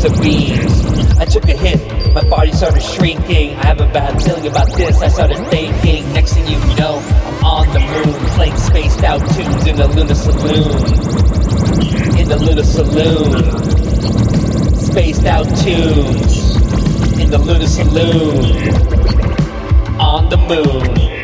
[0.00, 1.18] laser beams.
[1.18, 3.56] I took a hit, my body started shrinking.
[3.56, 6.12] I have a bad feeling about this, I started thinking.
[6.12, 10.14] Next thing you know, I'm on the moon, playing spaced out tunes in the lunar
[10.14, 10.86] saloon.
[12.18, 13.42] In the lunar saloon.
[14.76, 16.56] Spaced out tunes
[17.20, 18.44] in the lunar saloon.
[20.00, 21.19] On the moon.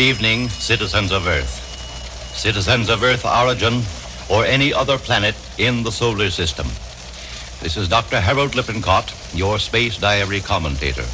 [0.00, 2.32] Good evening, citizens of Earth.
[2.34, 3.82] Citizens of Earth origin
[4.30, 6.66] or any other planet in the solar system.
[7.60, 8.18] This is Dr.
[8.18, 11.04] Harold Lippincott, your space diary commentator.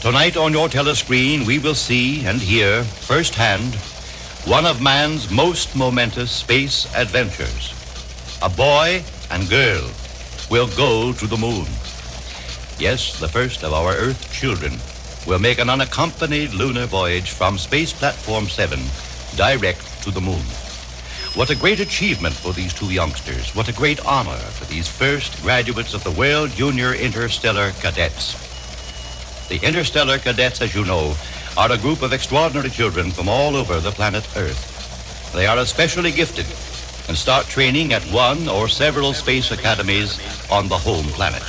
[0.00, 3.76] Tonight on your telescreen, we will see and hear firsthand
[4.44, 7.72] one of man's most momentous space adventures.
[8.42, 9.88] A boy and girl
[10.50, 11.66] will go to the moon.
[12.80, 14.80] Yes, the first of our Earth children
[15.26, 18.78] will make an unaccompanied lunar voyage from Space Platform 7
[19.36, 20.42] direct to the moon.
[21.34, 23.54] What a great achievement for these two youngsters.
[23.54, 28.36] What a great honor for these first graduates of the World Junior Interstellar Cadets.
[29.48, 31.14] The Interstellar Cadets, as you know,
[31.56, 35.32] are a group of extraordinary children from all over the planet Earth.
[35.32, 36.46] They are especially gifted
[37.08, 41.42] and start training at one or several space academies on the home planet.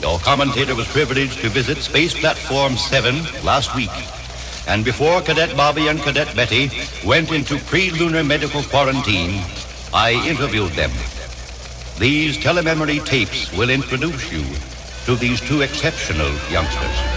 [0.00, 3.90] Your commentator was privileged to visit Space Platform 7 last week.
[4.68, 6.70] And before Cadet Bobby and Cadet Betty
[7.04, 9.42] went into pre-lunar medical quarantine,
[9.94, 10.90] I interviewed them.
[11.98, 14.44] These telememory tapes will introduce you
[15.06, 17.15] to these two exceptional youngsters.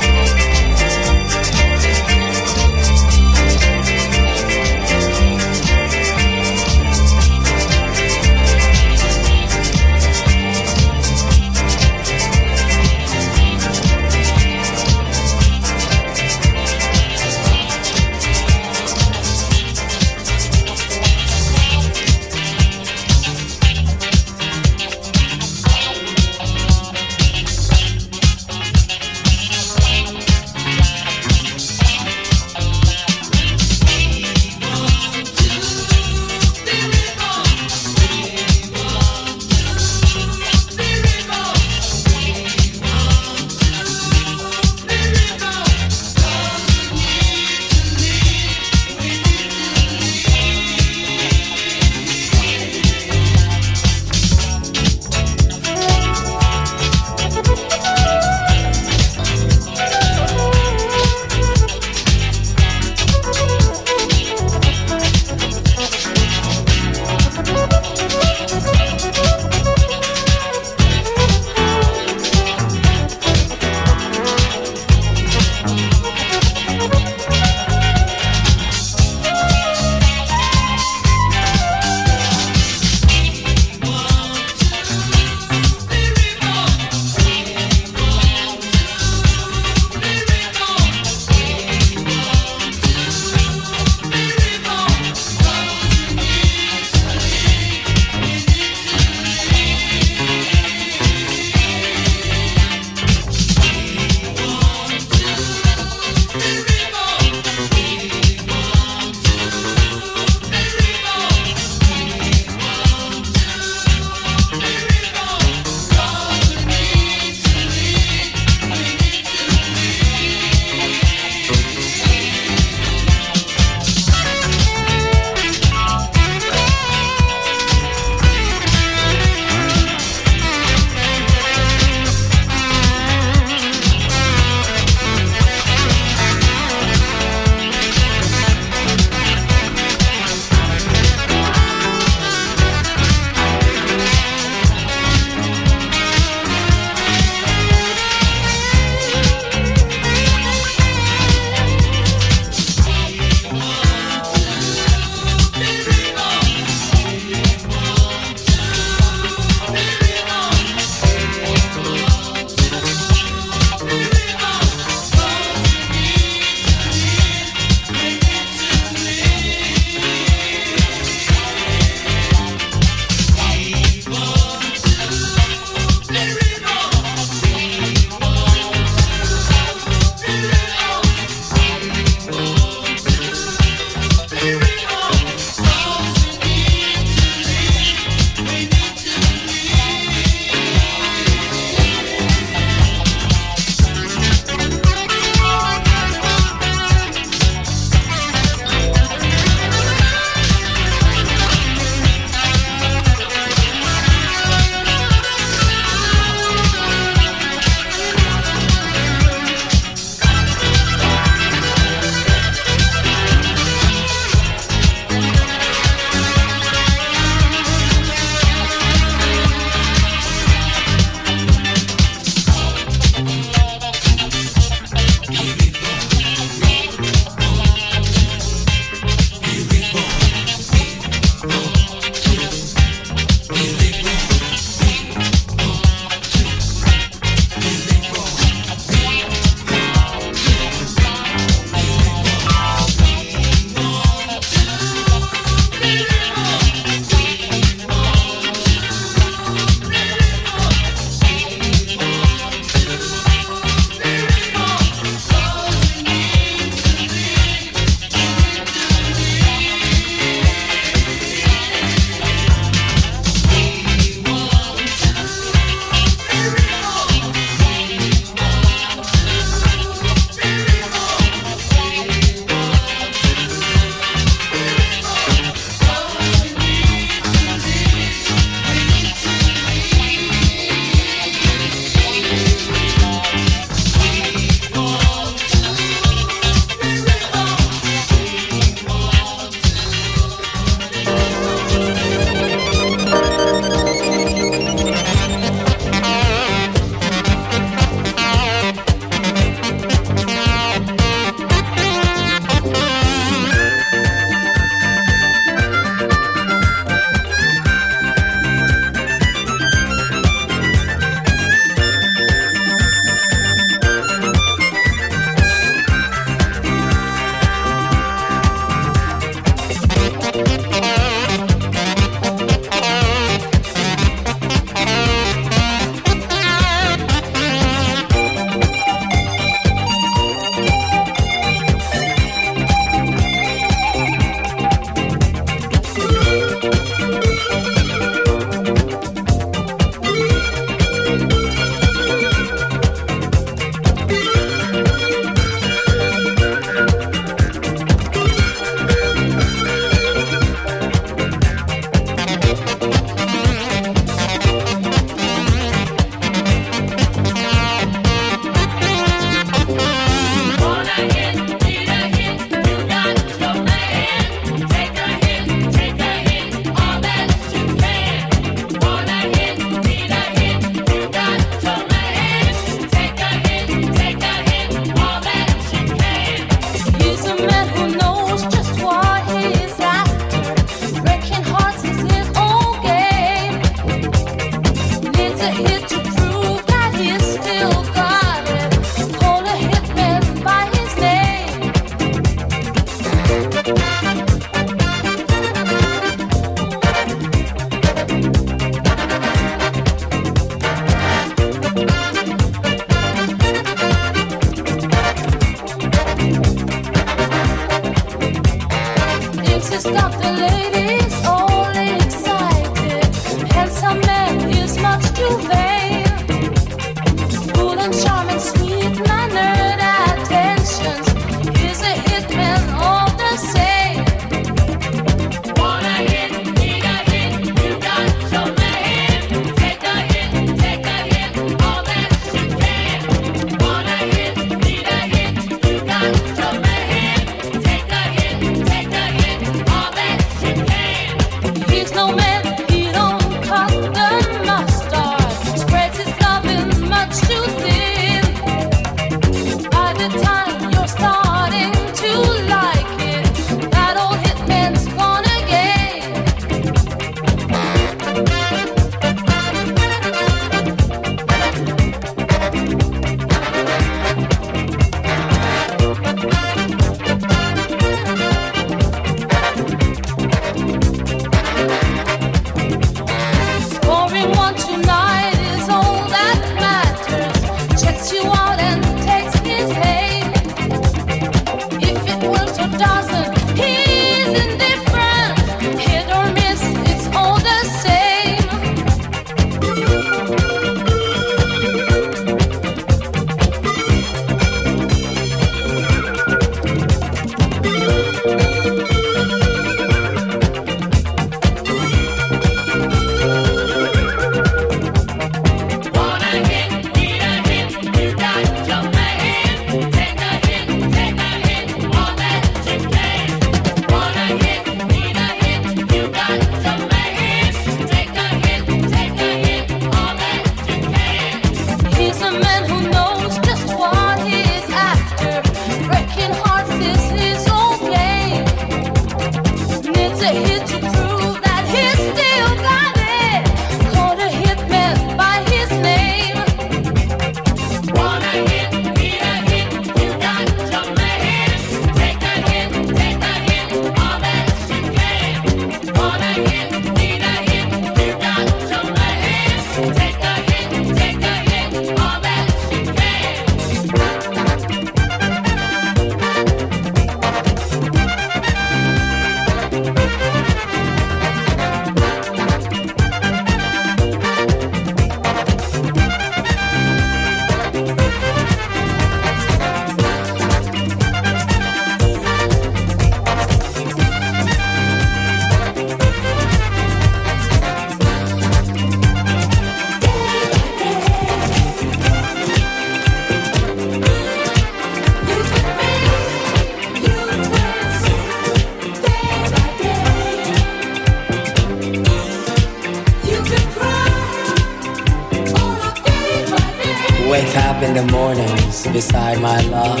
[598.98, 600.00] Beside my love.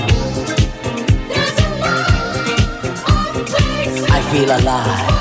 [4.10, 5.17] I feel alive,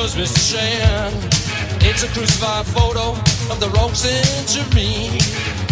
[0.00, 0.52] knows Mr.
[0.52, 1.12] Shan.
[1.82, 3.10] It's a crucified photo
[3.52, 5.69] of the Roxanne Jeremy.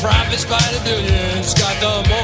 [0.00, 2.17] profits by the billions, got the.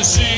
[0.00, 0.29] to see.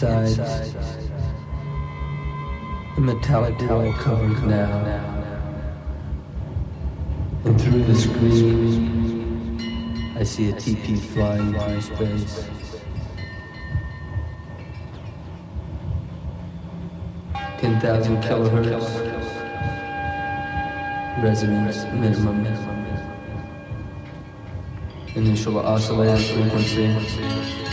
[0.00, 0.70] It's inside.
[2.94, 4.70] The metallic wall covered now.
[7.44, 9.58] And through the screen,
[10.16, 12.48] I see a TP flying through space.
[17.58, 18.88] Ten thousand kilohertz.
[21.24, 22.46] Resonance minimum.
[25.16, 27.67] Initial oscillator frequency.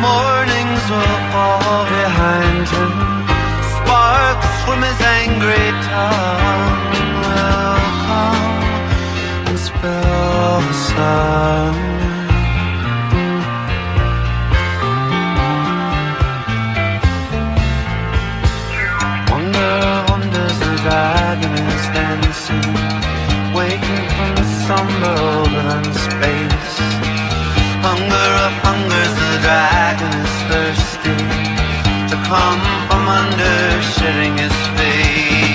[0.00, 2.92] mornings will fall behind him.
[3.76, 8.62] Sparks from his angry tongue will come
[9.48, 11.95] and the sun.
[32.26, 35.46] come from under shedding his face.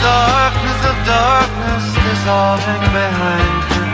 [0.00, 3.90] Darkness of darkness dissolving behind him,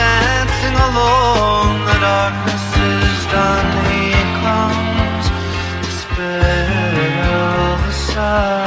[0.00, 3.68] dancing alone, the darkness is done.
[3.90, 4.04] He
[4.44, 5.24] comes
[5.84, 8.61] to spell the sun.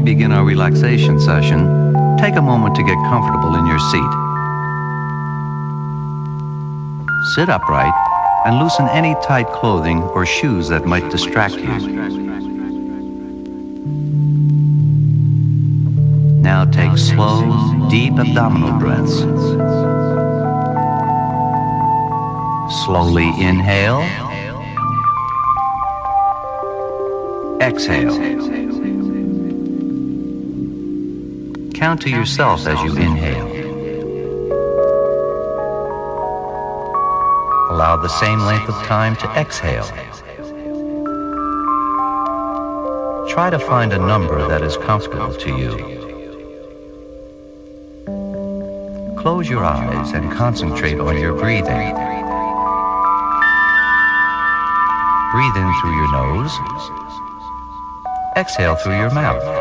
[0.00, 4.12] We begin our relaxation session, take a moment to get comfortable in your seat.
[7.34, 7.92] Sit upright
[8.46, 11.76] and loosen any tight clothing or shoes that might distract you.
[16.40, 19.20] Now take slow, deep abdominal breaths.
[22.86, 24.00] Slowly inhale.
[27.60, 28.39] Exhale.
[31.80, 33.46] Count to yourself as you inhale.
[37.70, 39.86] Allow the same length of time to exhale.
[43.30, 45.70] Try to find a number that is comfortable to you.
[49.16, 51.94] Close your eyes and concentrate on your breathing.
[55.32, 56.52] Breathe in through your nose.
[58.36, 59.59] Exhale through your mouth.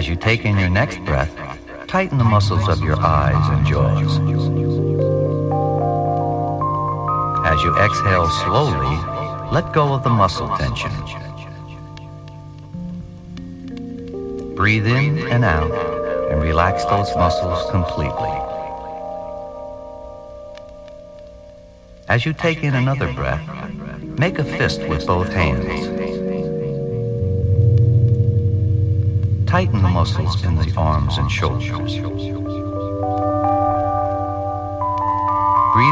[0.00, 1.30] As you take in your next breath,
[1.86, 4.16] tighten the muscles of your eyes and jaws.
[7.44, 8.96] As you exhale slowly,
[9.52, 10.90] let go of the muscle tension.
[14.54, 15.70] Breathe in and out
[16.32, 18.34] and relax those muscles completely.
[22.08, 23.46] As you take in another breath,
[24.18, 25.99] make a fist with both hands.
[29.60, 31.68] Tighten the muscles in the arms and shoulders.
[31.68, 32.08] Breathe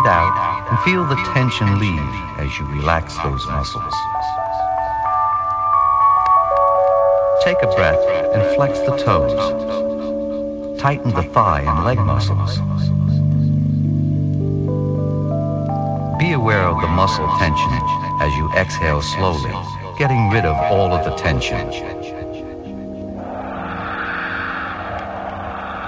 [0.06, 3.94] out and feel the tension leave as you relax those muscles.
[7.44, 8.00] Take a breath
[8.32, 9.36] and flex the toes.
[10.80, 12.56] Tighten the thigh and leg muscles.
[16.18, 17.70] Be aware of the muscle tension
[18.22, 19.52] as you exhale slowly,
[19.98, 21.97] getting rid of all of the tension.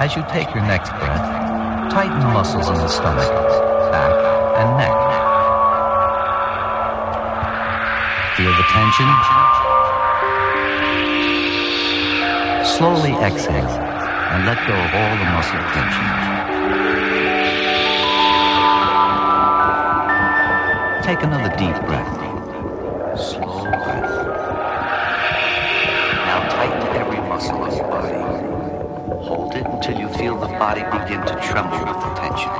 [0.00, 3.28] As you take your next breath, tighten the muscles in the stomach,
[3.92, 4.16] back,
[4.56, 4.96] and neck.
[8.34, 9.08] Feel the tension.
[12.64, 13.68] Slowly exhale
[14.32, 16.08] and let go of all the muscle tension.
[21.04, 22.16] Take another deep breath.
[23.20, 24.10] Slow breath.
[26.24, 28.16] Now tighten every muscle of your body.
[29.26, 32.50] Hold it until you feel the body begin to tremble with the tension.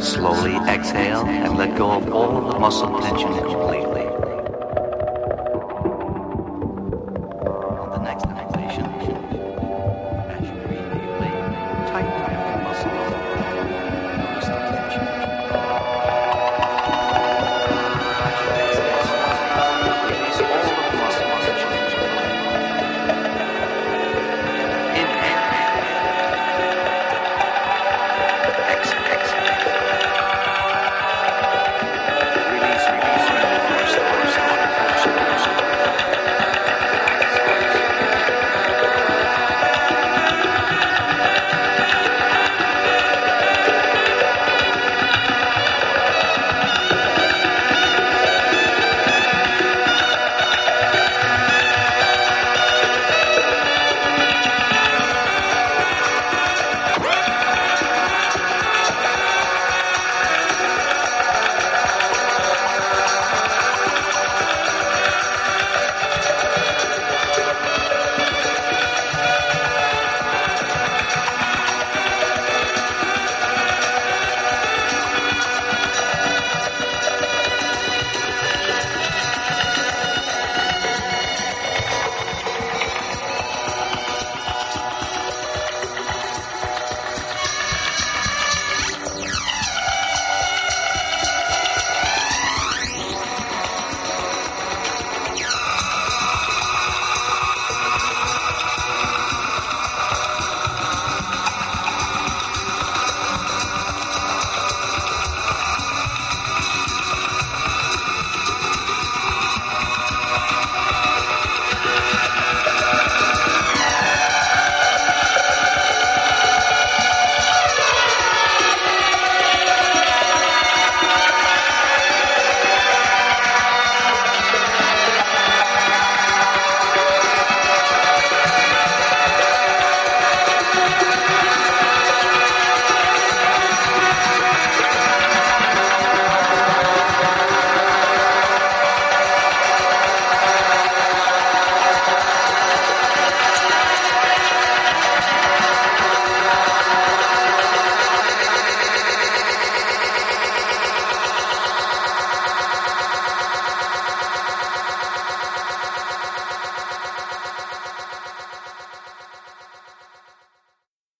[0.00, 3.97] Slowly exhale and let go of all the muscle tension completely.